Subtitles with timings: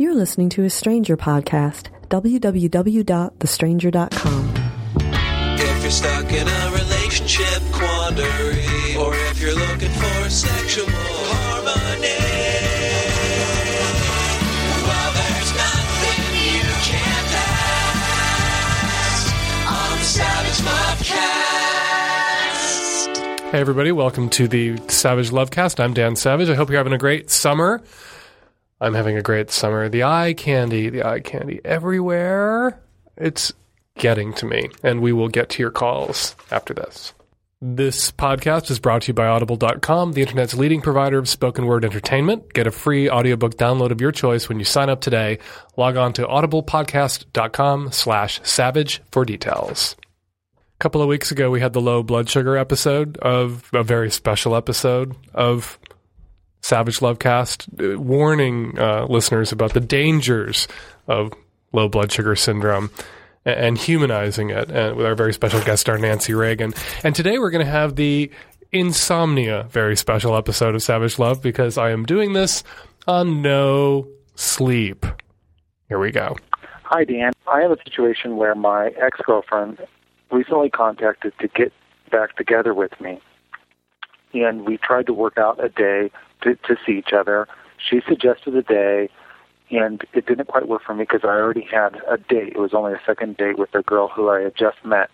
[0.00, 1.88] You're listening to a Stranger podcast.
[2.08, 4.54] www.thestranger.com.
[5.58, 12.16] If you're stuck in a relationship quandary, or if you're looking for sexual harmony,
[14.88, 17.32] well, there's nothing you can't
[19.04, 19.28] ask
[19.68, 20.60] on the Savage
[23.36, 23.50] Lovecast.
[23.50, 25.78] Hey, everybody, welcome to the Savage Lovecast.
[25.78, 26.48] I'm Dan Savage.
[26.48, 27.82] I hope you're having a great summer.
[28.80, 29.88] I'm having a great summer.
[29.88, 32.80] The eye candy, the eye candy everywhere.
[33.16, 33.52] It's
[33.98, 37.12] getting to me, and we will get to your calls after this.
[37.62, 41.84] This podcast is brought to you by Audible.com, the internet's leading provider of spoken word
[41.84, 42.54] entertainment.
[42.54, 45.40] Get a free audiobook download of your choice when you sign up today.
[45.76, 49.94] Log on to audiblepodcast.com slash savage for details.
[50.54, 54.10] A couple of weeks ago, we had the low blood sugar episode of a very
[54.10, 55.78] special episode of
[56.70, 60.68] Savage Lovecast, uh, warning uh, listeners about the dangers
[61.08, 61.32] of
[61.72, 62.90] low blood sugar syndrome
[63.44, 66.72] and, humanizing it, and with our very special guest star Nancy Reagan.
[67.02, 68.30] And today we're going to have the
[68.70, 72.62] insomnia very special episode of Savage Love because I am doing this
[73.08, 75.04] on no sleep.
[75.88, 76.36] Here we go.
[76.84, 77.32] Hi, Dan.
[77.48, 79.84] I have a situation where my ex girlfriend
[80.30, 81.72] recently contacted to get
[82.12, 83.20] back together with me.
[84.32, 86.10] And we tried to work out a day
[86.42, 87.48] to, to see each other.
[87.78, 89.08] She suggested a day,
[89.70, 92.52] and it didn't quite work for me because I already had a date.
[92.54, 95.10] It was only a second date with a girl who I had just met.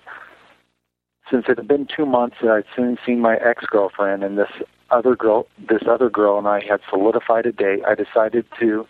[1.31, 4.50] Since it had been two months that I'd soon seen my ex girlfriend and this
[4.91, 8.87] other girl, this other girl and I had solidified a date, I decided to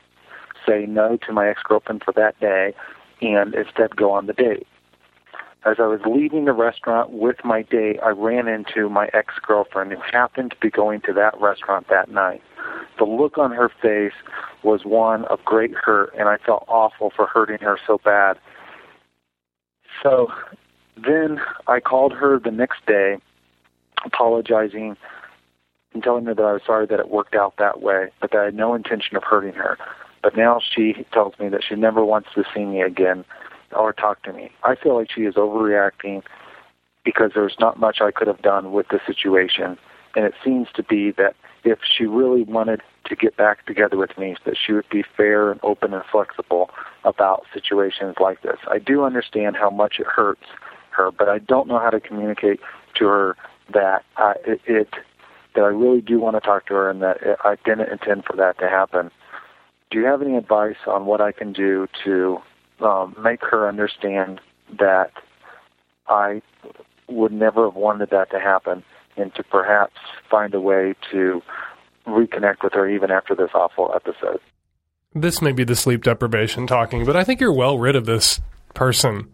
[0.67, 2.75] say no to my ex girlfriend for that day
[3.23, 4.67] and instead go on the date.
[5.67, 9.91] As I was leaving the restaurant with my date, I ran into my ex girlfriend
[9.91, 12.41] who happened to be going to that restaurant that night.
[12.99, 14.15] The look on her face
[14.63, 18.39] was one of great hurt, and I felt awful for hurting her so bad.
[20.05, 20.29] So
[20.97, 23.17] then I called her the next day,
[24.05, 24.97] apologizing
[25.93, 28.39] and telling her that I was sorry that it worked out that way, but that
[28.39, 29.77] I had no intention of hurting her.
[30.23, 33.25] But now she tells me that she never wants to see me again
[33.73, 34.51] or talk to me.
[34.63, 36.23] I feel like she is overreacting
[37.05, 39.79] because there's not much I could have done with the situation.
[40.15, 44.17] And it seems to be that if she really wanted to get back together with
[44.19, 46.71] me, that she would be fair and open and flexible
[47.05, 48.59] about situations like this.
[48.69, 50.45] I do understand how much it hurts
[50.91, 52.61] her, but I don't know how to communicate
[52.97, 53.37] to her
[53.73, 54.89] that I, it, it
[55.55, 58.37] that I really do want to talk to her and that I didn't intend for
[58.37, 59.11] that to happen.
[59.91, 62.39] Do you have any advice on what I can do to
[62.81, 64.41] um, make her understand
[64.79, 65.13] that
[66.09, 66.43] I
[67.09, 68.83] would never have wanted that to happen
[69.17, 69.97] and to perhaps
[70.31, 71.43] find a way to
[72.07, 74.41] reconnect with her even after this awful episode.
[75.15, 78.41] This may be the sleep deprivation talking, but I think you're well rid of this
[78.75, 79.29] person.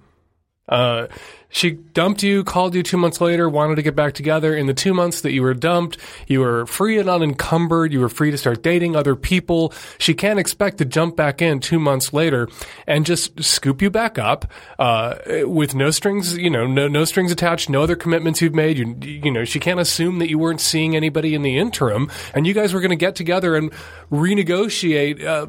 [0.69, 1.09] Uh,
[1.49, 4.57] she dumped you, called you two months later, wanted to get back together.
[4.57, 7.93] In the two months that you were dumped, you were free and unencumbered.
[7.93, 9.75] You were free to start dating other people.
[9.99, 12.49] She can't expect to jump back in two months later
[12.87, 17.33] and just scoop you back up, uh, with no strings, you know, no, no strings
[17.33, 18.79] attached, no other commitments you've made.
[18.79, 22.47] You, you know, she can't assume that you weren't seeing anybody in the interim and
[22.47, 23.73] you guys were going to get together and
[24.11, 25.47] renegotiate, uh,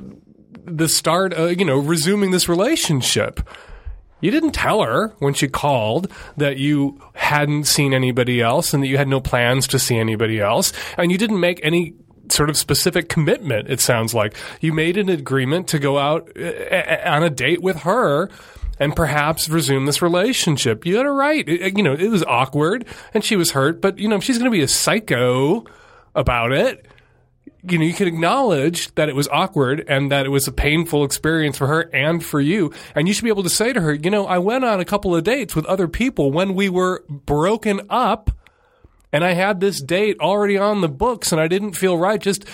[0.65, 3.39] the start, uh, you know, resuming this relationship.
[4.23, 8.87] You didn't tell her when she called that you hadn't seen anybody else and that
[8.87, 10.71] you had no plans to see anybody else.
[10.97, 11.93] And you didn't make any
[12.29, 14.35] sort of specific commitment, it sounds like.
[14.61, 18.29] You made an agreement to go out uh, on a date with her
[18.79, 20.85] and perhaps resume this relationship.
[20.85, 21.47] You had a right.
[21.47, 24.49] It- you know, it was awkward and she was hurt, but, you know, she's going
[24.49, 25.65] to be a psycho
[26.15, 26.85] about it,
[27.67, 31.03] you know, you can acknowledge that it was awkward and that it was a painful
[31.05, 32.73] experience for her and for you.
[32.93, 34.85] And you should be able to say to her, you know, I went on a
[34.85, 38.31] couple of dates with other people when we were broken up
[39.13, 42.45] and I had this date already on the books and I didn't feel right just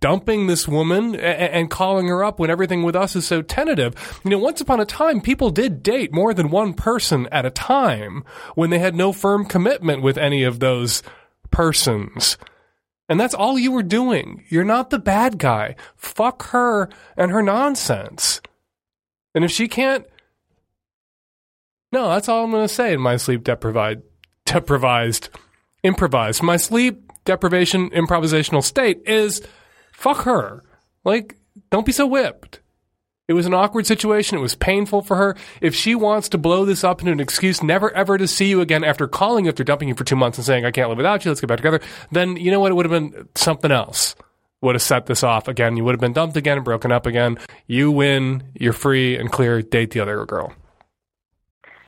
[0.00, 3.42] dumping this woman a- a- and calling her up when everything with us is so
[3.42, 3.94] tentative.
[4.24, 7.50] You know, once upon a time, people did date more than one person at a
[7.50, 8.24] time
[8.54, 11.02] when they had no firm commitment with any of those
[11.50, 12.36] persons.
[13.10, 14.44] And that's all you were doing.
[14.50, 15.74] You're not the bad guy.
[15.96, 18.40] Fuck her and her nonsense.
[19.34, 20.06] And if she can't.
[21.90, 24.02] No, that's all I'm going to say in my sleep deprived,
[24.44, 25.28] deprived,
[25.82, 26.40] improvised.
[26.44, 29.42] My sleep deprivation improvisational state is
[29.92, 30.62] fuck her.
[31.02, 31.36] Like,
[31.70, 32.60] don't be so whipped.
[33.30, 34.36] It was an awkward situation.
[34.36, 35.36] It was painful for her.
[35.60, 38.60] If she wants to blow this up into an excuse never ever to see you
[38.60, 40.96] again after calling you after dumping you for two months and saying, I can't live
[40.96, 41.78] without you, let's get back together,
[42.10, 42.72] then you know what?
[42.72, 44.16] It would have been something else.
[44.62, 45.76] would have set this off again.
[45.76, 47.38] You would have been dumped again and broken up again.
[47.68, 48.42] You win.
[48.54, 49.62] You're free and clear.
[49.62, 50.52] Date the other girl.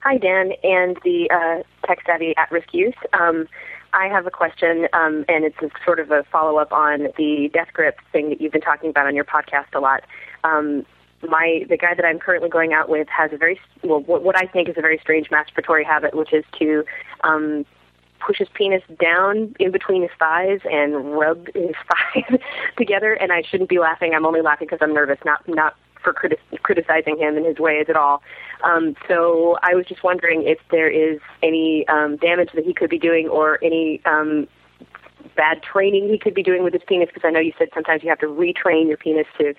[0.05, 2.95] Hi, Dan, and the uh, tech savvy at risk youth.
[3.15, 3.49] Um,
[3.93, 7.69] I have a question, um, and it's sort of a follow up on the death
[7.73, 10.05] grip thing that you've been talking about on your podcast a lot.
[10.45, 10.87] Um,
[11.29, 14.37] my the guy that I'm currently going out with has a very well what, what
[14.37, 16.85] I think is a very strange masturbatory habit, which is to
[17.25, 17.65] um,
[18.25, 21.75] push his penis down in between his thighs and rub his
[22.15, 22.41] thighs
[22.77, 23.13] together.
[23.15, 24.15] And I shouldn't be laughing.
[24.15, 27.87] I'm only laughing because I'm nervous, not not for criti- criticizing him and his ways
[27.89, 28.23] at all.
[28.65, 32.91] Um, so I was just wondering if there is any um, damage that he could
[32.91, 34.49] be doing or any um,
[35.37, 38.03] bad training he could be doing with his penis because I know you said sometimes
[38.03, 39.55] you have to retrain your penis to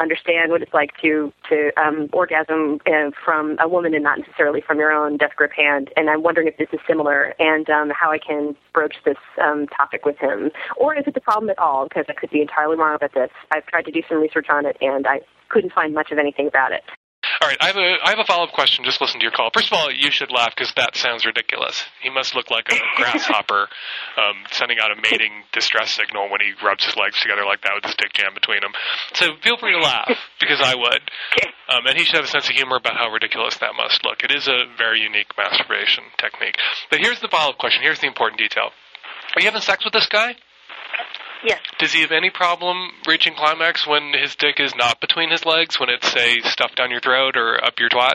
[0.00, 4.60] understand what it's like to to um, orgasm uh, from a woman and not necessarily
[4.60, 5.90] from your own death grip hand.
[5.96, 9.66] And I'm wondering if this is similar and um, how I can broach this um,
[9.68, 11.84] topic with him, or is it a problem at all?
[11.84, 13.30] Because I could be entirely wrong about this.
[13.52, 16.46] I've tried to do some research on it and I couldn't find much of anything
[16.46, 16.82] about it.
[17.40, 18.84] All right, I have a I have a follow up question.
[18.84, 19.48] Just listen to your call.
[19.54, 21.82] First of all, you should laugh because that sounds ridiculous.
[22.02, 23.68] He must look like a grasshopper,
[24.20, 27.72] um, sending out a mating distress signal when he rubs his legs together like that
[27.74, 28.72] with his dick jam between them.
[29.14, 31.00] So feel free to laugh because I would.
[31.72, 34.20] Um, and he should have a sense of humor about how ridiculous that must look.
[34.22, 36.56] It is a very unique masturbation technique.
[36.90, 37.80] But here's the follow up question.
[37.82, 38.68] Here's the important detail.
[38.68, 40.36] Are you having sex with this guy?
[41.44, 41.60] Yes.
[41.78, 45.80] Does he have any problem reaching climax when his dick is not between his legs,
[45.80, 48.14] when it's, say, stuffed down your throat or up your twat?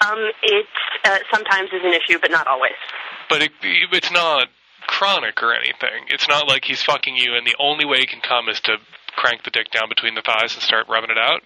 [0.00, 0.66] Um, it
[1.04, 2.72] uh, sometimes is an issue, but not always.
[3.28, 4.48] But it, it's not
[4.86, 6.08] chronic or anything.
[6.08, 8.76] It's not like he's fucking you and the only way he can come is to
[9.16, 11.42] crank the dick down between the thighs and start rubbing it out?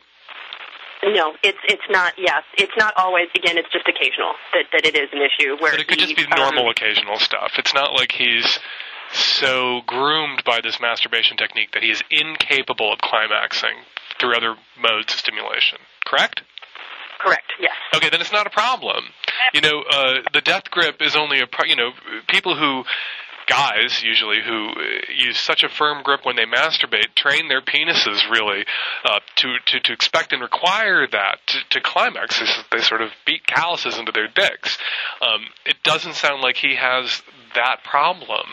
[1.04, 2.14] No, it's it's not.
[2.18, 3.28] Yes, it's not always.
[3.36, 5.54] Again, it's just occasional that that it is an issue.
[5.62, 7.52] Where But it could he, just be um, normal occasional stuff.
[7.56, 8.58] It's not like he's
[9.12, 13.84] so groomed by this masturbation technique that he is incapable of climaxing
[14.20, 15.78] through other modes of stimulation.
[16.04, 16.42] Correct?
[17.18, 17.52] correct.
[17.60, 17.72] Yes.
[17.94, 19.04] Okay, then it's not a problem.
[19.52, 21.90] You know, uh, the death grip is only a pro- you know
[22.28, 22.84] people who
[23.46, 24.82] guys usually who uh,
[25.16, 28.64] use such a firm grip when they masturbate train their penises really
[29.04, 32.38] uh, to, to to expect and require that to, to climax.
[32.38, 34.78] They, they sort of beat calluses into their dicks.
[35.20, 37.22] Um, it doesn't sound like he has
[37.54, 38.46] that problem.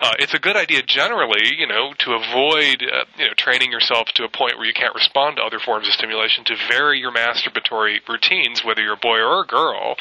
[0.00, 4.08] Uh, it's a good idea generally, you know, to avoid, uh, you know, training yourself
[4.14, 7.12] to a point where you can't respond to other forms of stimulation, to vary your
[7.12, 9.96] masturbatory routines, whether you're a boy or a girl.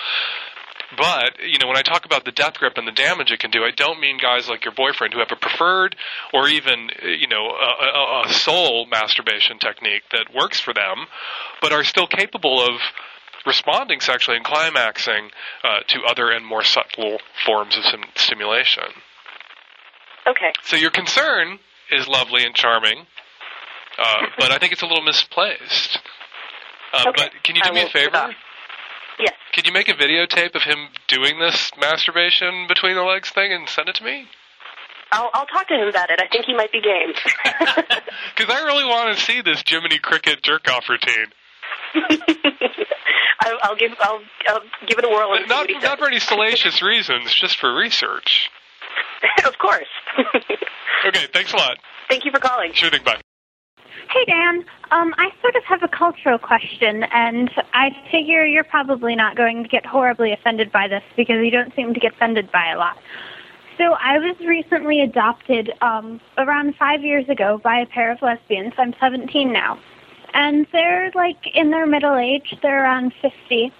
[0.97, 3.51] But, you know, when I talk about the death grip and the damage it can
[3.51, 5.95] do, I don't mean guys like your boyfriend who have a preferred
[6.33, 11.07] or even, uh, you know, a, a, a sole masturbation technique that works for them,
[11.61, 12.81] but are still capable of
[13.45, 15.29] responding sexually and climaxing
[15.63, 18.83] uh, to other and more subtle forms of sim- stimulation.
[20.27, 20.53] Okay.
[20.63, 21.59] So your concern
[21.91, 23.05] is lovely and charming,
[23.97, 25.99] uh, but I think it's a little misplaced.
[26.93, 27.11] Uh, Okay.
[27.15, 28.35] But can you do I me a will put it favor?
[29.19, 29.33] Yes.
[29.53, 33.67] Can you make a videotape of him doing this masturbation between the legs thing and
[33.69, 34.27] send it to me?
[35.11, 36.19] I'll I'll talk to him about it.
[36.21, 37.13] I think he might be game.
[38.35, 41.27] Because I really want to see this Jiminy Cricket jerk off routine.
[43.43, 46.19] I, I'll give I'll, I'll give it a whirl But not, what not for any
[46.19, 48.49] salacious reasons, just for research.
[49.45, 49.87] of course.
[51.05, 51.77] Okay, thanks a lot.
[52.09, 52.73] Thank you for calling.
[52.73, 53.19] Sure thing, bye.
[54.11, 54.65] Hey, Dan.
[54.91, 59.63] Um, I sort of have a cultural question, and I figure you're probably not going
[59.63, 62.77] to get horribly offended by this because you don't seem to get offended by a
[62.77, 62.97] lot.
[63.77, 68.73] So I was recently adopted um, around five years ago by a pair of lesbians.
[68.77, 69.79] I'm 17 now,
[70.33, 72.55] and they're like in their middle age.
[72.61, 73.71] They're around 50.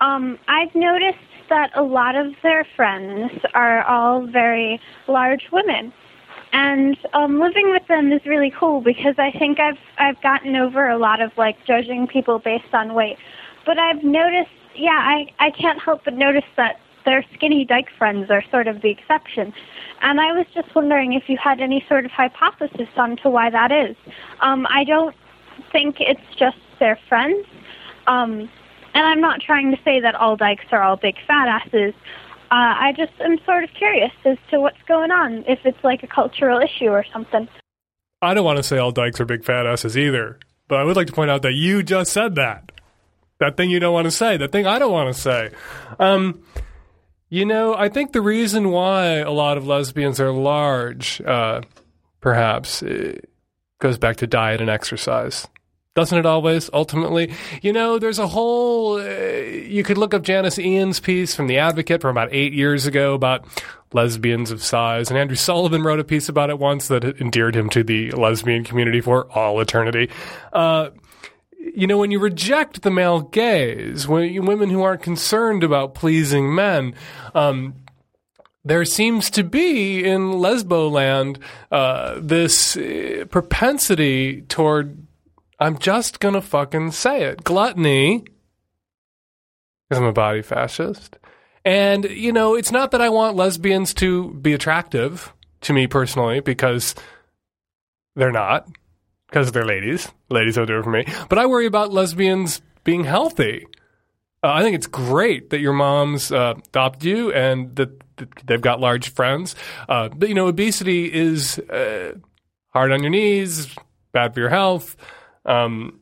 [0.00, 5.92] Um, I've noticed that a lot of their friends are all very large women
[6.52, 10.88] and um living with them is really cool because I think I've I've gotten over
[10.88, 13.18] a lot of like judging people based on weight.
[13.64, 18.30] But I've noticed yeah, I I can't help but notice that their skinny dyke friends
[18.30, 19.52] are sort of the exception.
[20.02, 23.50] And I was just wondering if you had any sort of hypothesis on to why
[23.50, 23.96] that is.
[24.40, 25.14] Um I don't
[25.72, 27.46] think it's just their friends.
[28.06, 28.48] Um
[28.94, 31.92] and I'm not trying to say that all dykes are all big fat asses.
[32.50, 36.02] Uh, I just am sort of curious as to what's going on, if it's like
[36.02, 37.46] a cultural issue or something.
[38.22, 40.96] I don't want to say all dykes are big fat asses either, but I would
[40.96, 42.72] like to point out that you just said that.
[43.38, 45.50] That thing you don't want to say, that thing I don't want to say.
[45.98, 46.42] Um,
[47.28, 51.60] you know, I think the reason why a lot of lesbians are large, uh,
[52.20, 52.82] perhaps,
[53.78, 55.46] goes back to diet and exercise.
[55.96, 57.32] Doesn't it always, ultimately?
[57.62, 58.98] You know, there's a whole.
[58.98, 62.84] Uh, you could look up Janis Ian's piece from The Advocate from about eight years
[62.84, 63.46] ago about
[63.94, 65.08] lesbians of size.
[65.08, 68.62] And Andrew Sullivan wrote a piece about it once that endeared him to the lesbian
[68.62, 70.10] community for all eternity.
[70.52, 70.90] Uh,
[71.74, 75.94] you know, when you reject the male gaze, when you, women who aren't concerned about
[75.94, 76.94] pleasing men,
[77.34, 77.74] um,
[78.66, 81.38] there seems to be in Lesboland
[81.72, 85.06] uh, this uh, propensity toward
[85.58, 87.44] I'm just gonna fucking say it.
[87.44, 88.24] Gluttony.
[89.88, 91.18] Because I'm a body fascist.
[91.64, 95.32] And, you know, it's not that I want lesbians to be attractive
[95.62, 96.94] to me personally, because
[98.14, 98.68] they're not.
[99.28, 100.08] Because they're ladies.
[100.30, 101.04] Ladies will do it for me.
[101.28, 103.66] But I worry about lesbians being healthy.
[104.44, 108.60] Uh, I think it's great that your moms uh, adopt you and that, that, they've
[108.60, 109.56] got large friends.
[109.88, 112.12] Uh, but, you know, obesity is uh,
[112.68, 113.74] hard on your knees,
[114.12, 114.96] bad for your health.
[115.46, 116.00] Um,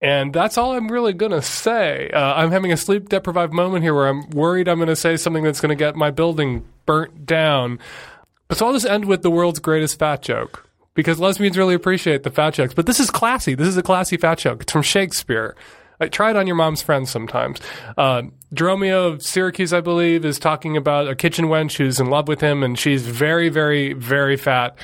[0.00, 2.10] and that's all I'm really going to say.
[2.12, 5.16] Uh, I'm having a sleep deprived moment here where I'm worried I'm going to say
[5.16, 7.78] something that's going to get my building burnt down.
[8.48, 12.22] But so I'll just end with the world's greatest fat joke because lesbians really appreciate
[12.22, 12.74] the fat jokes.
[12.74, 13.54] But this is classy.
[13.54, 14.62] This is a classy fat joke.
[14.62, 15.56] It's from Shakespeare.
[16.00, 17.60] I try it on your mom's friends sometimes.
[17.96, 22.28] Uh, Dromio of Syracuse, I believe, is talking about a kitchen wench who's in love
[22.28, 24.76] with him, and she's very, very, very fat.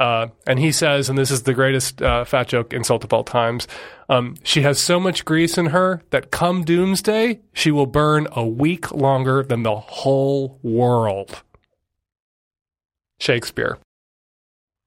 [0.00, 3.22] Uh, and he says, and this is the greatest uh, fat joke insult of all
[3.22, 3.68] times
[4.08, 8.44] um, she has so much grease in her that come doomsday, she will burn a
[8.44, 11.42] week longer than the whole world.
[13.20, 13.78] Shakespeare.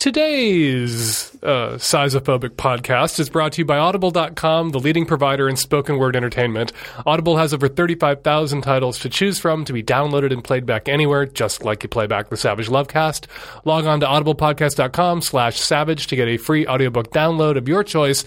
[0.03, 5.97] Today's uh, Sizophobic podcast is brought to you by Audible.com, the leading provider in spoken
[5.97, 6.73] word entertainment.
[7.05, 11.25] Audible has over 35,000 titles to choose from to be downloaded and played back anywhere,
[11.25, 13.27] just like you play back the Savage Lovecast.
[13.63, 18.25] Log on to audiblepodcast.com slash savage to get a free audiobook download of your choice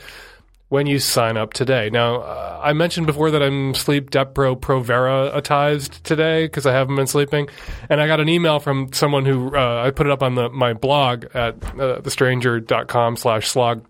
[0.69, 1.91] when you sign up today.
[1.91, 7.07] Now, uh, I mentioned before that I'm sleep depro provera-atized today because I haven't been
[7.07, 7.49] sleeping,
[7.89, 10.49] and I got an email from someone who uh, I put it up on the
[10.51, 13.85] my blog at uh, thestranger.com slash slog,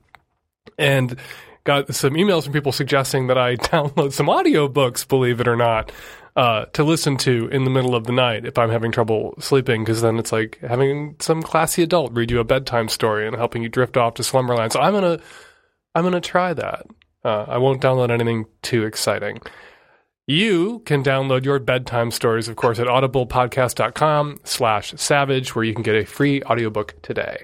[0.79, 1.17] and
[1.65, 5.93] got some emails from people suggesting that I download some audiobooks, believe it or not.
[6.37, 9.83] Uh, to listen to in the middle of the night if I'm having trouble sleeping,
[9.83, 13.63] because then it's like having some classy adult read you a bedtime story and helping
[13.63, 14.71] you drift off to slumberland.
[14.73, 15.19] So I'm gonna
[15.97, 16.87] I'm going to try that.
[17.25, 19.41] Uh, I won't download anything too exciting.
[20.27, 25.83] You can download your bedtime stories, of course, at audiblepodcast.com slash savage, where you can
[25.83, 27.39] get a free audiobook today.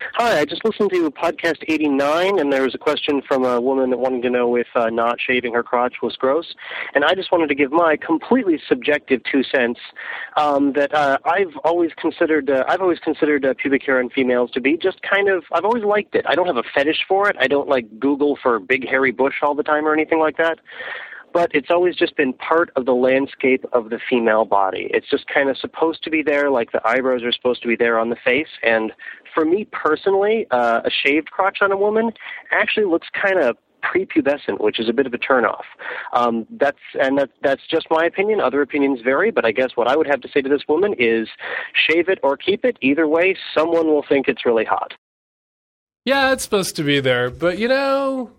[0.00, 3.88] Hi, I just listened to podcast 89, and there was a question from a woman
[3.88, 6.54] that wanted to know if uh, not shaving her crotch was gross.
[6.94, 9.80] And I just wanted to give my completely subjective two cents
[10.36, 14.50] um, that uh, I've always considered uh, I've always considered uh, pubic hair in females
[14.50, 16.26] to be just kind of I've always liked it.
[16.28, 17.36] I don't have a fetish for it.
[17.40, 20.58] I don't like Google for big hairy bush all the time or anything like that
[21.36, 24.88] but it's always just been part of the landscape of the female body.
[24.94, 27.76] It's just kind of supposed to be there, like the eyebrows are supposed to be
[27.76, 28.48] there on the face.
[28.62, 28.90] And
[29.36, 32.12] for me personally, uh, a shaved crotch on a woman
[32.50, 35.64] actually looks kind of prepubescent, which is a bit of a turnoff.
[36.14, 38.40] Um, that's and that, that's just my opinion.
[38.40, 40.94] Other opinions vary, but I guess what I would have to say to this woman
[40.98, 41.28] is,
[41.74, 42.78] shave it or keep it.
[42.80, 44.94] Either way, someone will think it's really hot.
[46.06, 48.30] Yeah, it's supposed to be there, but you know,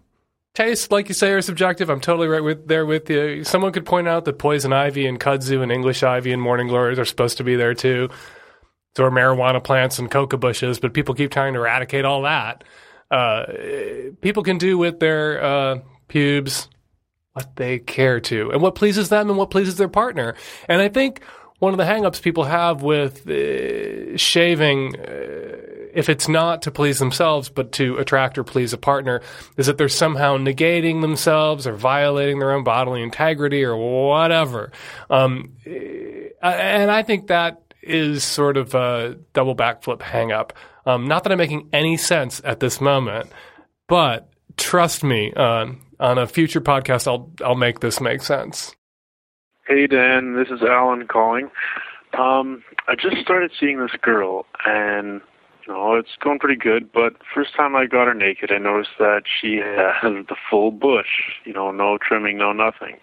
[0.56, 1.90] taste, like you say, are subjective.
[1.90, 3.44] I'm totally right with there with you.
[3.44, 6.98] Someone could point out that poison ivy and kudzu and English ivy and morning glories
[6.98, 8.10] are supposed to be there too.
[9.00, 12.64] Are marijuana plants and coca bushes, but people keep trying to eradicate all that.
[13.10, 13.46] Uh,
[14.22, 16.68] people can do with their uh, pubes
[17.34, 20.34] what they care to and what pleases them and what pleases their partner.
[20.68, 21.22] And I think
[21.60, 25.58] one of the hangups people have with uh, shaving, uh,
[25.94, 29.22] if it's not to please themselves but to attract or please a partner,
[29.56, 34.72] is that they're somehow negating themselves or violating their own bodily integrity or whatever.
[35.10, 35.54] Um,
[36.42, 40.52] and I think that is sort of a double backflip hangup.
[40.86, 43.32] Um, not that I'm making any sense at this moment,
[43.88, 45.68] but trust me, uh,
[46.00, 48.76] on a future podcast, I'll I'll make this make sense.
[49.68, 51.50] Hey Dan, this is Alan calling.
[52.18, 55.22] Um, I just started seeing this girl, and
[55.66, 56.92] you know it's going pretty good.
[56.92, 61.34] But first time I got her naked, I noticed that she has the full bush.
[61.44, 62.98] You know, no trimming, no nothing.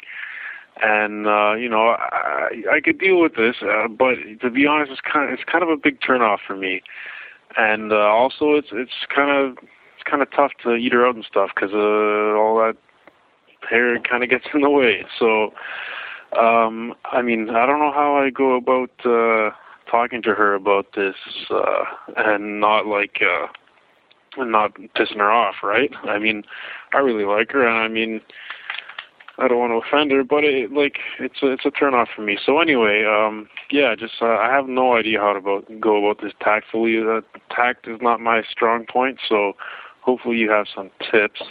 [0.83, 4.91] And uh, you know, I, I could deal with this, uh, but to be honest,
[4.91, 6.83] it's kind of it's kind of a big turnoff for me.
[7.57, 11.15] And uh, also, it's it's kind of it's kind of tough to eat her out
[11.15, 12.77] and stuff because uh, all that
[13.69, 15.05] hair kind of gets in the way.
[15.19, 15.53] So
[16.39, 19.51] um, I mean, I don't know how I go about uh,
[19.91, 21.15] talking to her about this
[21.51, 21.85] uh,
[22.17, 23.47] and not like uh,
[24.37, 25.91] and not pissing her off, right?
[26.05, 26.43] I mean,
[26.93, 28.21] I really like her, and I mean,
[29.39, 32.09] I don't want to offend her, but it like it's a it's a turn off
[32.15, 32.39] for me.
[32.45, 36.23] So anyway, um, yeah, just uh, I have no idea how to about, go about
[36.23, 36.97] this tactfully.
[36.97, 39.55] That tact is not my strong point, so
[40.03, 41.43] hopefully you have some tips.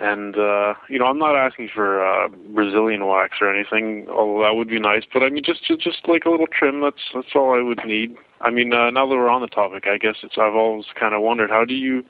[0.00, 4.56] And uh, you know, I'm not asking for uh, Brazilian wax or anything, although that
[4.56, 5.02] would be nice.
[5.12, 6.80] But I mean, just just, just like a little trim.
[6.80, 8.16] That's that's all I would need.
[8.40, 11.14] I mean, uh, now that we're on the topic, I guess it's I've always kind
[11.14, 12.02] of wondered how do you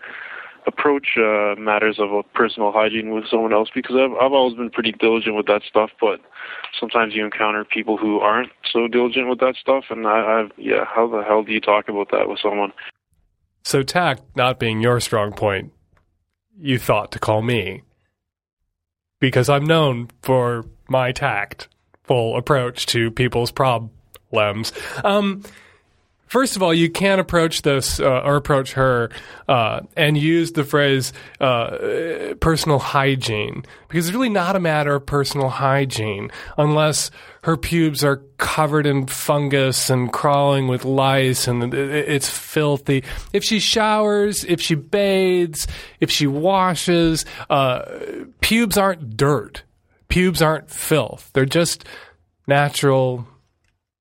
[0.66, 4.70] approach uh, matters of uh, personal hygiene with someone else because I've I've always been
[4.70, 6.20] pretty diligent with that stuff, but
[6.78, 10.84] sometimes you encounter people who aren't so diligent with that stuff, and I, I've yeah,
[10.84, 12.72] how the hell do you talk about that with someone?
[13.64, 15.72] So tact not being your strong point,
[16.58, 17.82] you thought to call me
[19.20, 24.72] because I'm known for my tactful approach to people's problems.
[25.04, 25.42] Um,
[26.30, 29.10] First of all, you can't approach this uh, or approach her
[29.48, 35.04] uh, and use the phrase uh, personal hygiene because it's really not a matter of
[35.04, 37.10] personal hygiene unless
[37.42, 43.02] her pubes are covered in fungus and crawling with lice and it's filthy.
[43.32, 45.66] If she showers, if she bathes,
[45.98, 47.82] if she washes, uh,
[48.40, 49.64] pubes aren't dirt.
[50.08, 51.28] Pubes aren't filth.
[51.32, 51.84] They're just
[52.46, 53.26] natural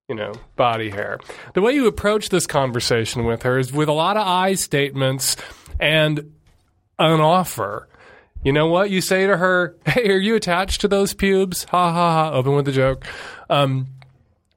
[0.10, 1.20] you know, body hair.
[1.54, 5.38] The way you approach this conversation with her is with a lot of I statements
[5.80, 6.34] and
[6.98, 7.88] an offer.
[8.44, 8.90] You know what?
[8.90, 11.66] You say to her, Hey, are you attached to those pubes?
[11.66, 12.32] Ha ha ha.
[12.36, 13.06] Open with a joke.
[13.50, 13.88] Um,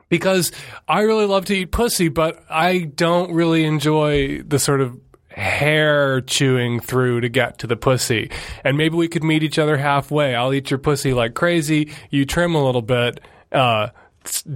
[0.09, 0.53] because
[0.89, 6.21] I really love to eat pussy, but I don't really enjoy the sort of hair
[6.21, 8.31] chewing through to get to the pussy.
[8.65, 10.35] And maybe we could meet each other halfway.
[10.35, 11.93] I'll eat your pussy like crazy.
[12.11, 13.21] You trim a little bit.
[13.51, 13.89] Uh,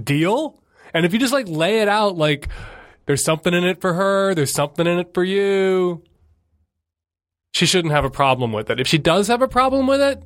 [0.03, 0.59] deal?
[0.97, 2.47] And if you just like lay it out like
[3.05, 6.03] there's something in it for her, there's something in it for you,
[7.53, 8.79] she shouldn't have a problem with it.
[8.79, 10.23] If she does have a problem with it,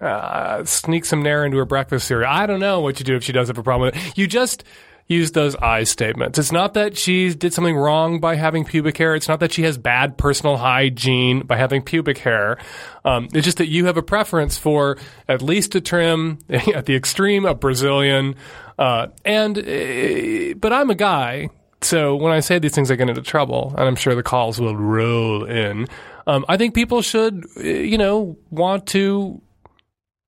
[0.00, 2.30] uh, sneak some Nair into her breakfast cereal.
[2.30, 4.16] I don't know what you do if she does have a problem with it.
[4.16, 4.64] You just
[5.08, 6.38] use those I statements.
[6.38, 9.14] It's not that she did something wrong by having pubic hair.
[9.14, 12.58] It's not that she has bad personal hygiene by having pubic hair.
[13.04, 14.98] Um, it's just that you have a preference for
[15.28, 18.34] at least a trim, at the extreme, a Brazilian.
[18.78, 21.50] Uh, and, uh, but I'm a guy.
[21.82, 24.60] So when I say these things, I get into trouble, and I'm sure the calls
[24.60, 25.86] will roll in.
[26.26, 29.40] Um, I think people should, uh, you know, want to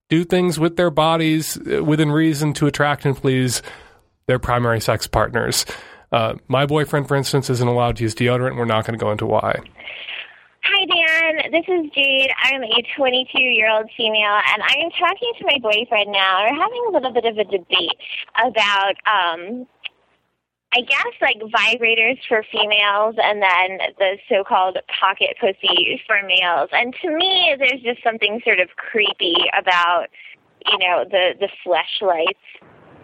[0.09, 3.61] do things with their bodies uh, within reason to attract and please
[4.29, 5.67] their primary sex partners.
[6.13, 8.57] Uh, my boyfriend, for instance, isn't allowed to use deodorant.
[8.57, 9.59] We're not going to go into why.
[10.63, 11.51] Hi, Dan.
[11.51, 12.31] This is Jade.
[12.43, 16.45] I'm a 22 year old female, and I am talking to my boyfriend now.
[16.45, 17.99] We're having a little bit of a debate
[18.37, 19.67] about, um,
[20.75, 26.69] I guess, like vibrators for females and then the so called pocket pussy for males.
[26.73, 30.09] And to me, there's just something sort of creepy about,
[30.71, 32.35] you know, the, the fleshlights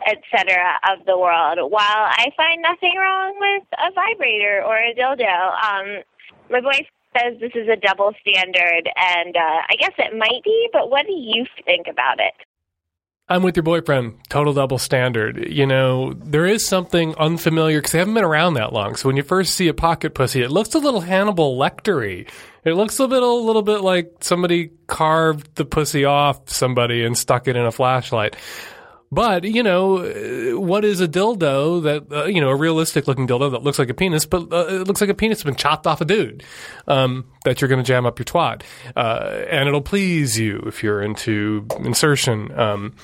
[0.07, 0.79] etc.
[0.91, 1.59] of the world.
[1.71, 6.03] While I find nothing wrong with a vibrator or a dildo, um,
[6.51, 10.69] my boyfriend says this is a double standard, and uh, I guess it might be.
[10.73, 12.35] But what do you think about it?
[13.27, 14.19] I'm with your boyfriend.
[14.29, 15.49] Total double standard.
[15.49, 18.97] You know, there is something unfamiliar because they haven't been around that long.
[18.97, 22.29] So when you first see a pocket pussy, it looks a little Hannibal Lectery.
[22.65, 27.17] It looks a bit, a little bit like somebody carved the pussy off somebody and
[27.17, 28.37] stuck it in a flashlight.
[29.15, 33.53] But you know, what is a dildo that uh, you know a realistic looking dildo
[33.53, 35.87] that looks like a penis, but uh, it looks like a penis has been chopped
[35.87, 36.43] off a dude
[36.89, 38.63] um, that you're going to jam up your twat,
[38.97, 42.59] uh, and it'll please you if you're into insertion.
[42.59, 42.95] Um,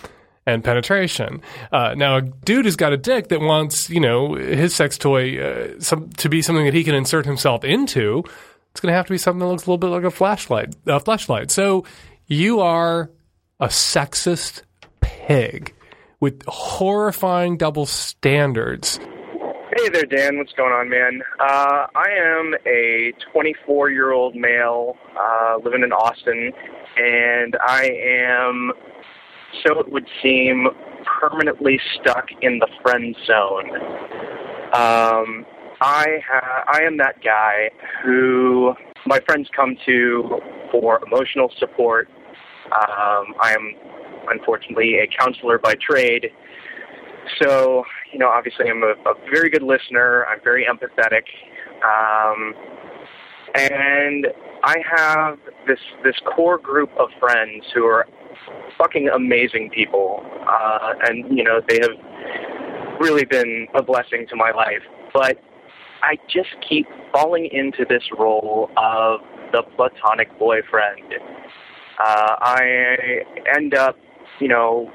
[0.47, 1.43] and penetration.
[1.71, 5.39] Uh, now, a dude has got a dick that wants, you know, his sex toy
[5.39, 8.25] uh, some, to be something that he can insert himself into.
[8.73, 10.75] It's going to have to be something that looks a little bit like a flashlight.
[10.87, 11.51] A flashlight.
[11.51, 11.85] So
[12.27, 13.11] you are
[13.61, 14.63] a sexist
[15.01, 15.75] pig
[16.21, 19.01] with horrifying double standards.
[19.77, 20.37] Hey there, Dan.
[20.37, 21.23] What's going on, man?
[21.39, 26.53] Uh, I am a 24 year old male uh, living in Austin,
[26.99, 28.73] and I am,
[29.65, 30.67] so it would seem,
[31.21, 33.71] permanently stuck in the friend zone.
[34.75, 35.47] Um,
[35.81, 37.71] I ha- I am that guy
[38.05, 38.75] who
[39.07, 42.09] my friends come to for emotional support.
[42.67, 43.73] Um, I am
[44.29, 46.31] unfortunately a counselor by trade.
[47.43, 50.27] So, you know, obviously I'm a, a very good listener.
[50.27, 51.25] I'm very empathetic.
[51.85, 52.55] Um,
[53.55, 54.27] and
[54.63, 58.07] I have this this core group of friends who are
[58.79, 64.51] fucking amazing people, uh, and you know they have really been a blessing to my
[64.51, 64.83] life.
[65.13, 65.39] But
[66.03, 69.21] I just keep falling into this role of
[69.53, 71.15] the platonic boyfriend.
[71.99, 73.97] Uh, I end up,
[74.41, 74.91] you know,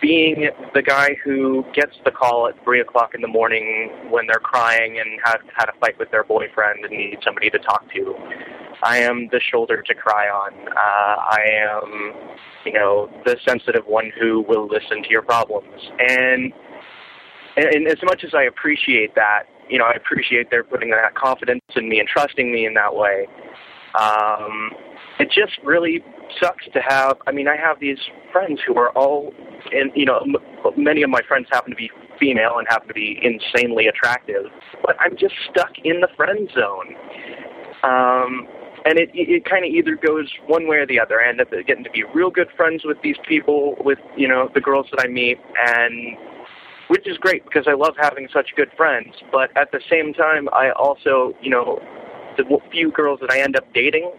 [0.00, 4.40] being the guy who gets the call at three o'clock in the morning when they're
[4.40, 8.14] crying and have had a fight with their boyfriend and need somebody to talk to.
[8.82, 10.52] I am the shoulder to cry on.
[10.68, 12.12] Uh, I am,
[12.64, 15.80] you know, the sensitive one who will listen to your problems.
[15.98, 16.52] And,
[17.56, 21.62] and as much as I appreciate that, you know, I appreciate their putting that confidence
[21.74, 23.26] in me and trusting me in that way.
[23.98, 24.70] Um,
[25.18, 26.02] it just really
[26.40, 27.16] sucks to have.
[27.26, 27.98] I mean, I have these
[28.32, 29.32] friends who are all,
[29.72, 30.36] and you know, m-
[30.76, 34.46] many of my friends happen to be female and happen to be insanely attractive,
[34.82, 36.94] but I'm just stuck in the friend zone.
[37.82, 38.48] Um,
[38.84, 41.20] and it it kind of either goes one way or the other.
[41.20, 44.50] I end up getting to be real good friends with these people, with you know
[44.54, 46.16] the girls that I meet, and
[46.88, 49.14] which is great because I love having such good friends.
[49.32, 51.80] But at the same time, I also you know
[52.36, 54.12] the few girls that I end up dating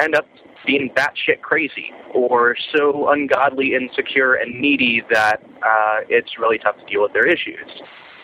[0.00, 0.26] end up
[0.66, 6.84] being batshit crazy or so ungodly insecure and needy that uh, it's really tough to
[6.86, 7.68] deal with their issues.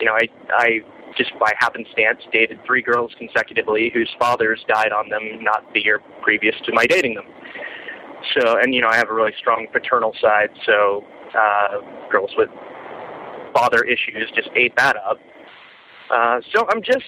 [0.01, 0.81] You know, I I
[1.17, 6.01] just by happenstance dated three girls consecutively whose fathers died on them not the year
[6.23, 7.27] previous to my dating them.
[8.37, 11.05] So, and you know, I have a really strong paternal side, so
[11.39, 12.49] uh, girls with
[13.53, 15.19] father issues just ate that up.
[16.11, 17.05] Uh, so I'm just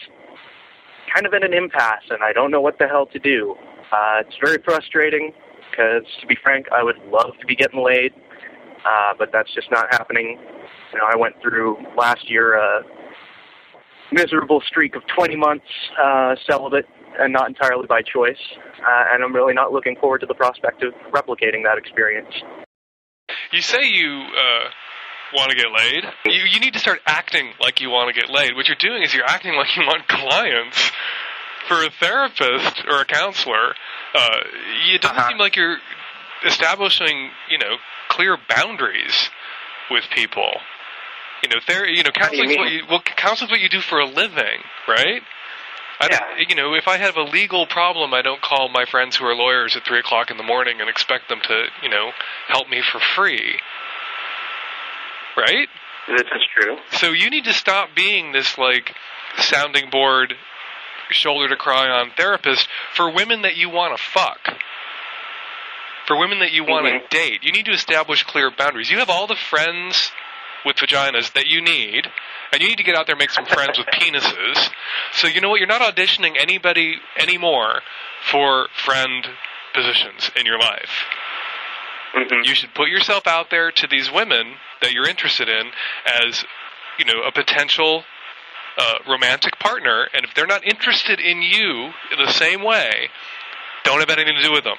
[1.13, 3.57] kind of in an impasse, and I don't know what the hell to do.
[3.93, 5.33] Uh, it's very frustrating
[5.71, 8.13] because, to be frank, I would love to be getting laid,
[8.85, 10.39] uh, but that's just not happening.
[10.93, 12.83] You know, I went through last year a
[14.13, 15.67] miserable streak of 20 months
[16.03, 16.87] uh, celibate
[17.19, 18.41] and not entirely by choice,
[18.81, 22.33] uh, and I'm really not looking forward to the prospect of replicating that experience.
[23.53, 24.69] You say you uh,
[25.35, 26.05] want to get laid.
[26.27, 28.55] You, you need to start acting like you want to get laid.
[28.55, 30.93] What you're doing is you're acting like you want clients.
[31.69, 33.75] For a therapist or a counselor,
[34.15, 34.39] uh,
[34.93, 35.79] it doesn't seem like you're
[36.45, 37.77] establishing, you know,
[38.09, 39.31] clear boundaries
[39.91, 40.51] with people.
[41.43, 43.81] You know, ther- you know, How do you what you well, counseling's what you do
[43.81, 45.23] for a living, right?
[45.99, 49.17] I don't, you know, if I have a legal problem, I don't call my friends
[49.17, 52.11] who are lawyers at three o'clock in the morning and expect them to, you know,
[52.49, 53.59] help me for free.
[55.37, 55.69] Right?
[56.09, 56.77] This is true.
[56.93, 58.95] So you need to stop being this like
[59.39, 60.35] sounding board,
[61.11, 64.57] shoulder to cry on therapist for women that you want to fuck.
[66.07, 67.07] For women that you want to mm-hmm.
[67.11, 68.91] date, you need to establish clear boundaries.
[68.91, 70.13] You have all the friends
[70.65, 72.07] with vaginas that you need,
[72.53, 74.71] and you need to get out there and make some friends with penises.
[75.13, 75.59] So you know what?
[75.59, 77.81] You're not auditioning anybody anymore
[78.31, 79.27] for friend
[79.75, 80.91] positions in your life.
[82.15, 82.45] Mm-hmm.
[82.45, 85.71] You should put yourself out there to these women that you're interested in
[86.25, 86.45] as,
[86.99, 88.05] you know, a potential
[88.79, 90.09] uh, romantic partner.
[90.13, 93.09] And if they're not interested in you in the same way,
[93.85, 94.77] don't have anything to do with them.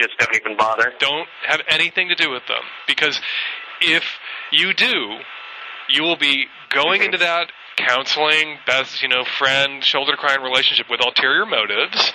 [0.00, 0.92] Just don't even bother.
[0.98, 3.20] Don't have anything to do with them because
[3.80, 4.02] if
[4.50, 5.18] you do,
[5.88, 10.86] you will be going into that counseling, best you know, friend, shoulder to crying relationship
[10.90, 12.12] with ulterior motives.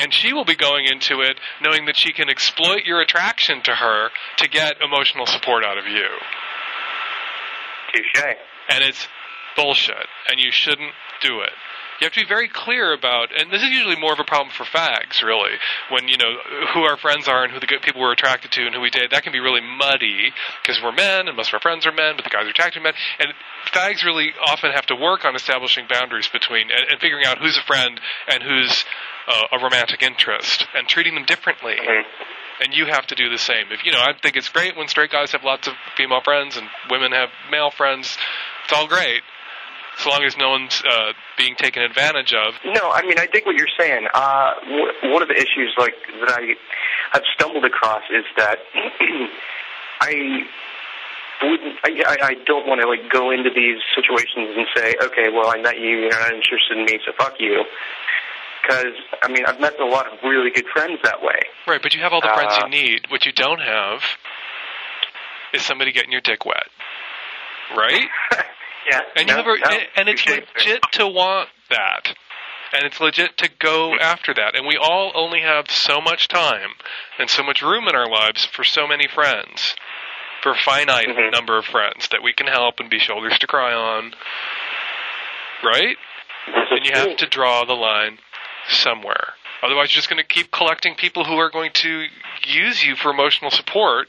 [0.00, 3.74] And she will be going into it knowing that she can exploit your attraction to
[3.74, 6.06] her to get emotional support out of you.
[7.94, 8.36] Touche.
[8.68, 9.08] And it's
[9.58, 11.50] bullshit, and you shouldn't do it.
[12.00, 14.54] You have to be very clear about, and this is usually more of a problem
[14.54, 15.58] for fags, really,
[15.90, 16.30] when, you know,
[16.72, 18.88] who our friends are and who the good people we're attracted to and who we
[18.88, 19.10] date.
[19.10, 20.30] That can be really muddy
[20.62, 22.78] because we're men and most of our friends are men, but the guys are attracted
[22.78, 22.94] to men.
[23.18, 23.34] And
[23.74, 27.58] fags really often have to work on establishing boundaries between and, and figuring out who's
[27.58, 28.84] a friend and who's
[29.26, 31.74] uh, a romantic interest and treating them differently.
[32.62, 33.66] And you have to do the same.
[33.72, 36.56] If you know, I think it's great when straight guys have lots of female friends
[36.56, 38.16] and women have male friends.
[38.64, 39.22] It's all great,
[39.98, 42.54] as long as no one's uh, being taken advantage of.
[42.64, 44.06] No, I mean I dig what you're saying.
[44.14, 46.54] Uh, w- one of the issues like that I
[47.12, 48.58] have stumbled across is that
[50.00, 50.46] I
[51.42, 51.78] wouldn't.
[51.84, 55.50] I, I, I don't want to like go into these situations and say, okay, well
[55.50, 57.64] I met you, you're not interested in me, so fuck you.
[58.62, 61.38] Because I mean I've met a lot of really good friends that way.
[61.66, 63.06] Right, but you have all the friends Uh, you need.
[63.08, 64.02] What you don't have
[65.52, 66.68] is somebody getting your dick wet.
[67.76, 68.08] Right?
[68.90, 69.00] yeah.
[69.16, 72.14] And you no, have a, no, and, it's legit to want that.
[72.72, 74.54] And it's legit to go after that.
[74.54, 76.70] And we all only have so much time
[77.18, 79.74] and so much room in our lives for so many friends.
[80.42, 81.30] For a finite Mm-hmm.
[81.32, 84.12] number of friends that we can help and be shoulders to cry on.
[85.64, 85.96] Right?
[86.70, 88.18] And you have to draw the line
[88.68, 89.34] somewhere.
[89.62, 92.04] Otherwise, you're just going to keep collecting people who are going to
[92.46, 94.08] use you for emotional support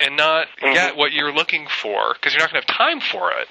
[0.00, 0.74] and not Mm-hmm.
[0.74, 3.48] get what you're looking for because you're not going to have time for it.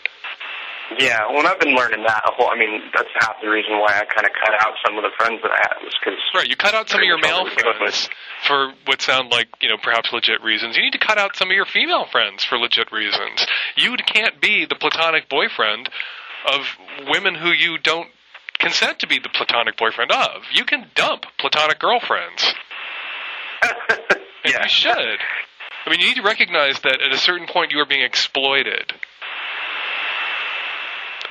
[0.98, 2.50] Yeah, well, I've been learning that a whole.
[2.50, 5.14] I mean, that's half the reason why I kind of cut out some of the
[5.18, 8.10] friends that I had was because Right, you cut out some of your male friends
[8.48, 10.78] for what sound like, you know, perhaps legit reasons.
[10.78, 13.46] You need to cut out some of your female friends for legit reasons.
[13.78, 15.90] You can't be the platonic boyfriend
[16.48, 16.62] of
[17.08, 18.10] women who you don't
[18.58, 20.44] consent to be the platonic boyfriend of.
[20.54, 22.54] You can dump platonic girlfriends.
[24.44, 25.20] and you should.
[25.86, 28.94] I mean, you need to recognize that at a certain point you are being exploited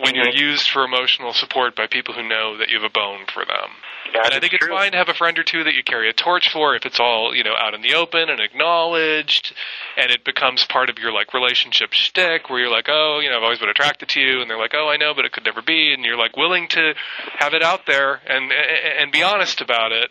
[0.00, 3.26] when you're used for emotional support by people who know that you have a bone
[3.32, 3.70] for them.
[4.14, 6.12] and I think it's fine to have a friend or two that you carry a
[6.12, 9.54] torch for if it's all, you know, out in the open and acknowledged
[9.96, 13.37] and it becomes part of your like relationship shtick where you're like, Oh, you know,
[13.37, 15.44] I've always been attracted to you and they're like, Oh, I know, but it could
[15.44, 16.94] never be and you're like willing to
[17.38, 20.11] have it out there and and be honest about it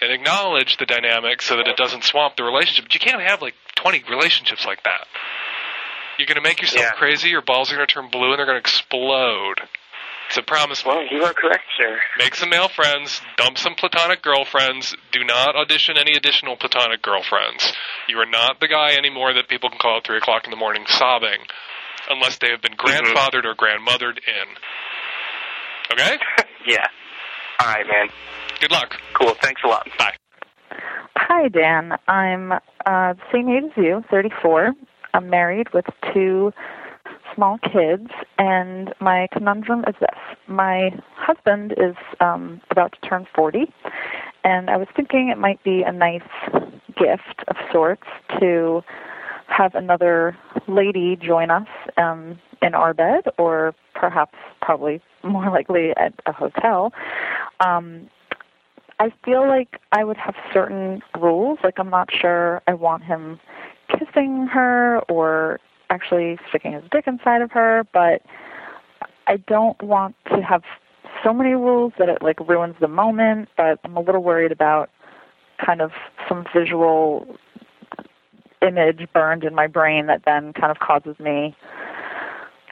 [0.00, 2.84] and acknowledge the dynamic so that it doesn't swamp the relationship.
[2.86, 5.06] But you can't have like twenty relationships like that.
[6.18, 7.28] You're going to make yourself crazy.
[7.28, 9.60] Your balls are going to turn blue, and they're going to explode.
[10.28, 10.84] It's a promise.
[10.84, 11.98] Well, you are correct, sir.
[12.18, 13.20] Make some male friends.
[13.36, 14.96] Dump some platonic girlfriends.
[15.12, 17.72] Do not audition any additional platonic girlfriends.
[18.08, 20.56] You are not the guy anymore that people can call at three o'clock in the
[20.56, 21.38] morning sobbing,
[22.10, 24.48] unless they have been grandfathered or grandmothered in.
[25.92, 26.18] Okay?
[26.66, 26.86] yeah.
[27.60, 28.08] All right, man.
[28.60, 28.96] Good luck.
[29.14, 29.34] Cool.
[29.40, 29.88] Thanks a lot.
[29.98, 30.14] Bye.
[31.16, 31.92] Hi, Dan.
[32.08, 34.72] I'm uh, the same age as you, 34.
[35.16, 36.52] I'm married with two
[37.34, 40.18] small kids, and my conundrum is this.
[40.46, 43.72] My husband is um, about to turn 40,
[44.44, 46.20] and I was thinking it might be a nice
[46.98, 48.02] gift of sorts
[48.40, 48.82] to
[49.46, 50.36] have another
[50.68, 56.92] lady join us um, in our bed, or perhaps, probably more likely at a hotel.
[57.60, 58.10] Um,
[58.98, 61.58] I feel like I would have certain rules.
[61.64, 63.40] Like I'm not sure I want him
[64.16, 68.22] kissing her or actually sticking his dick inside of her, but
[69.26, 70.62] I don't want to have
[71.24, 74.90] so many rules that it like ruins the moment, but I'm a little worried about
[75.64, 75.92] kind of
[76.28, 77.26] some visual
[78.62, 81.56] image burned in my brain that then kind of causes me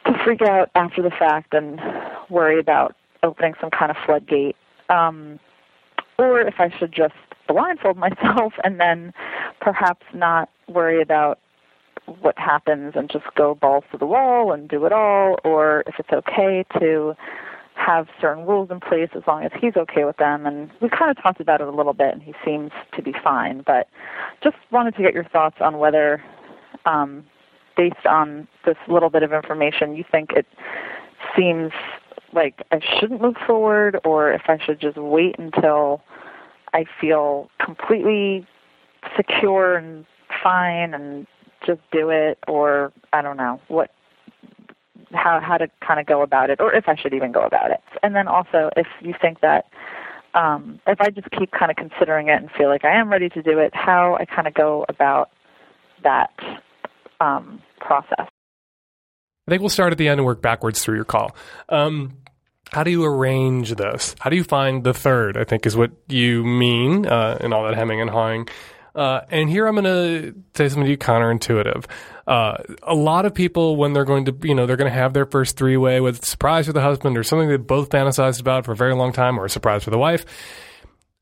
[0.06, 1.80] to freak out after the fact and
[2.28, 4.56] worry about opening some kind of floodgate.
[4.90, 5.38] Um,
[6.18, 7.14] or if I should just
[7.48, 9.12] blindfold myself and then
[9.64, 11.40] perhaps not worry about
[12.20, 15.94] what happens and just go balls to the wall and do it all, or if
[15.98, 17.14] it's okay to
[17.74, 20.46] have certain rules in place as long as he's okay with them.
[20.46, 23.14] And we kind of talked about it a little bit, and he seems to be
[23.24, 23.64] fine.
[23.66, 23.88] But
[24.42, 26.22] just wanted to get your thoughts on whether,
[26.84, 27.24] um,
[27.74, 30.46] based on this little bit of information, you think it
[31.34, 31.72] seems
[32.34, 36.02] like I shouldn't move forward, or if I should just wait until
[36.74, 38.46] I feel completely
[39.16, 40.04] secure and
[40.42, 41.26] fine and
[41.66, 43.90] just do it or I don't know what
[45.12, 47.70] how how to kind of go about it or if I should even go about
[47.70, 47.80] it.
[48.02, 49.66] And then also if you think that
[50.34, 53.28] um if I just keep kind of considering it and feel like I am ready
[53.30, 55.30] to do it, how I kind of go about
[56.02, 56.30] that
[57.20, 58.28] um process.
[59.46, 61.36] I think we'll start at the end and work backwards through your call.
[61.68, 62.16] Um,
[62.72, 64.16] how do you arrange this?
[64.18, 65.36] How do you find the third?
[65.36, 68.48] I think is what you mean uh, in all that hemming and hawing.
[68.94, 71.86] Uh, and here I'm going to say something to you counterintuitive.
[72.26, 75.12] Uh, a lot of people, when they're going to, you know, they're going to have
[75.12, 78.64] their first three way with surprise for the husband or something they both fantasized about
[78.64, 80.24] for a very long time or a surprise for the wife.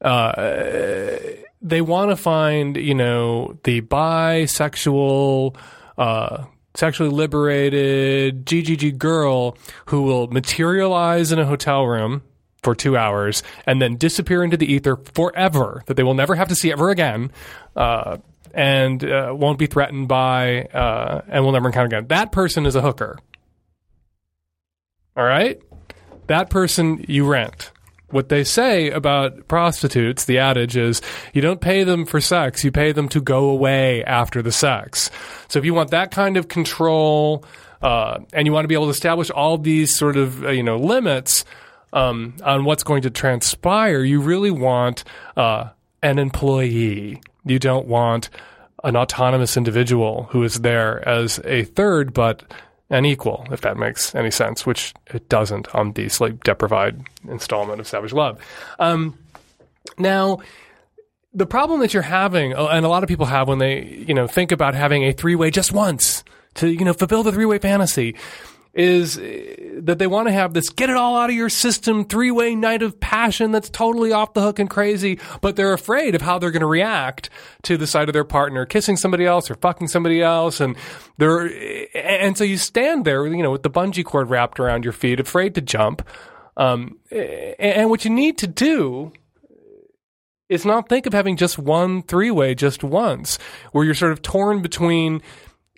[0.01, 1.19] Uh,
[1.63, 5.57] they want to find, you know, the bisexual,
[5.97, 9.57] uh, sexually liberated GGG girl
[9.87, 12.23] who will materialize in a hotel room
[12.63, 16.49] for two hours and then disappear into the ether forever, that they will never have
[16.49, 17.31] to see ever again,
[17.77, 18.19] uh,
[18.55, 22.07] and uh, won't be threatened by, uh, and will never encounter again.
[22.09, 23.19] That person is a hooker.
[25.17, 25.61] All right?
[26.29, 27.73] That person you rent.
[28.11, 31.01] What they say about prostitutes, the adage is
[31.33, 35.11] you don't pay them for sex, you pay them to go away after the sex.
[35.49, 37.45] So if you want that kind of control,
[37.81, 40.63] uh, and you want to be able to establish all these sort of uh, you
[40.63, 41.45] know limits
[41.93, 45.05] um, on what's going to transpire, you really want
[45.37, 45.71] uh,
[46.03, 47.21] an employee.
[47.45, 48.31] You don't want
[48.85, 52.43] an autonomous individual who is there as a third, but
[52.91, 57.81] an equal, if that makes any sense, which it doesn't on the sleep deprived installment
[57.81, 58.39] of Savage Love.
[58.79, 59.19] Um,
[59.99, 60.41] now,
[61.33, 64.15] the problem that you're having, uh, and a lot of people have when they, you
[64.15, 66.23] know, think about having a three way just once
[66.55, 68.15] to, you know, fulfill the three way fantasy,
[68.75, 72.05] is uh, that they want to have this get it all out of your system
[72.05, 76.15] three way night of passion that's totally off the hook and crazy, but they're afraid
[76.15, 77.29] of how they're going to react
[77.63, 80.61] to the sight of their partner kissing somebody else or fucking somebody else.
[80.61, 80.77] And
[81.19, 81.51] they're,
[81.95, 85.21] and so you stand there, you know, with the bungee cord wrapped around your feet,
[85.21, 86.07] afraid to jump.
[86.57, 89.13] Um, and what you need to do
[90.49, 93.39] is not think of having just one three way just once,
[93.73, 95.23] where you're sort of torn between,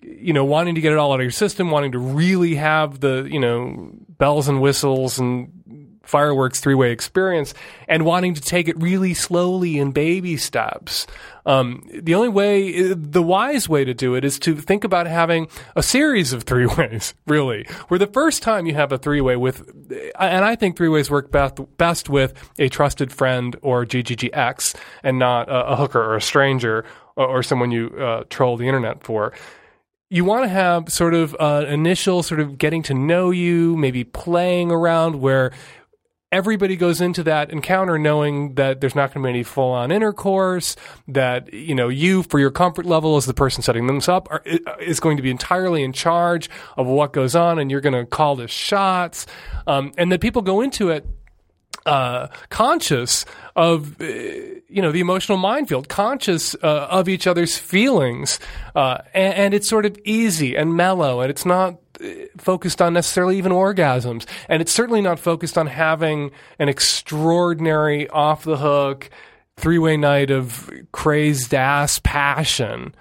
[0.05, 2.99] you know, wanting to get it all out of your system, wanting to really have
[2.99, 5.51] the, you know, bells and whistles and
[6.05, 7.53] fireworks three way experience
[7.87, 11.07] and wanting to take it really slowly in baby steps.
[11.45, 15.47] Um, the only way, the wise way to do it is to think about having
[15.75, 19.35] a series of three ways, really, where the first time you have a three way
[19.35, 19.69] with,
[20.19, 25.19] and I think three ways work best, best with a trusted friend or GGGX and
[25.19, 29.03] not a, a hooker or a stranger or, or someone you uh, troll the internet
[29.03, 29.33] for
[30.09, 34.03] you want to have sort of uh, initial sort of getting to know you, maybe
[34.03, 35.51] playing around where
[36.31, 39.91] everybody goes into that encounter knowing that there's not going to be any full on
[39.91, 40.75] intercourse,
[41.07, 44.43] that, you know, you, for your comfort level as the person setting them up, are,
[44.81, 48.05] is going to be entirely in charge of what goes on and you're going to
[48.05, 49.25] call the shots.
[49.65, 51.05] Um, and that people go into it
[51.85, 58.39] uh, conscious of uh, you know the emotional minefield, conscious uh, of each other's feelings,
[58.75, 61.77] uh, and, and, it's sort of easy and mellow, and it's not
[62.37, 64.25] focused on necessarily even orgasms.
[64.49, 69.09] And it's certainly not focused on having an extraordinary off the hook
[69.57, 72.93] three way night of crazed ass passion.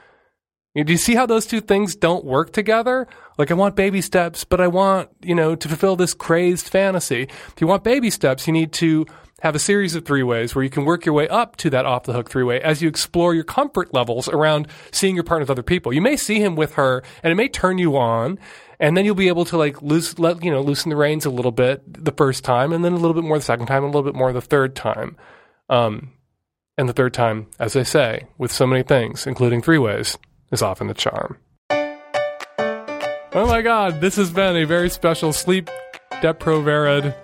[0.75, 3.07] Do you see how those two things don't work together?
[3.39, 7.23] Like, I want baby steps, but I want, you know, to fulfill this crazed fantasy.
[7.23, 9.07] If you want baby steps, you need to
[9.45, 11.85] have a series of three ways where you can work your way up to that
[11.85, 15.43] off the hook three way as you explore your comfort levels around seeing your partner
[15.43, 15.93] with other people.
[15.93, 18.39] You may see him with her and it may turn you on
[18.81, 21.31] and then you'll be able to like loose, let, you know, loosen the reins a
[21.31, 23.87] little bit the first time and then a little bit more the second time a
[23.87, 25.15] little bit more the third time.
[25.69, 26.13] Um,
[26.79, 30.17] and the third time, as I say, with so many things, including three ways,
[30.55, 31.37] is often the charm.
[33.37, 35.69] Oh my god, this has been a very special Sleep
[36.23, 37.15] Deprovarid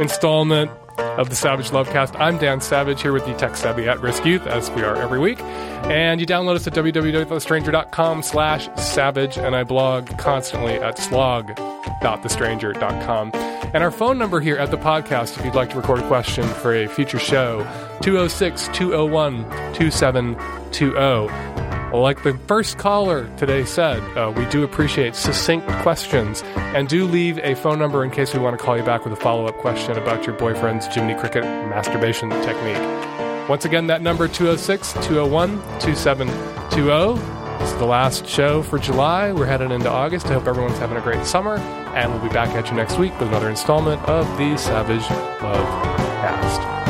[0.00, 2.18] installment of the Savage Lovecast.
[2.18, 5.18] I'm Dan Savage here with the tech savvy at risk youth, as we are every
[5.18, 5.38] week.
[5.42, 13.32] And you download us at www.thestranger.com slash savage, and I blog constantly at slog.thestranger.com.
[13.74, 16.48] And our phone number here at the podcast, if you'd like to record a question
[16.48, 17.64] for a future show,
[18.00, 21.51] 206 201 2720.
[21.92, 27.38] Like the first caller today said, uh, we do appreciate succinct questions and do leave
[27.40, 29.56] a phone number in case we want to call you back with a follow up
[29.58, 33.48] question about your boyfriend's Jiminy Cricket masturbation technique.
[33.48, 35.50] Once again, that number 206 201
[35.80, 37.20] 2720.
[37.58, 39.30] This is the last show for July.
[39.30, 40.26] We're headed into August.
[40.26, 41.58] I hope everyone's having a great summer.
[41.94, 45.08] And we'll be back at you next week with another installment of the Savage
[45.42, 45.66] Love
[46.22, 46.81] Cast.